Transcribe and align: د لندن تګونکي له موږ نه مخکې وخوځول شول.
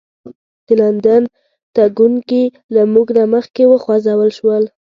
د 0.67 0.67
لندن 0.81 1.23
تګونکي 1.75 2.43
له 2.73 2.81
موږ 2.93 3.07
نه 3.17 3.23
مخکې 3.33 3.63
وخوځول 3.67 4.29
شول. 4.37 4.63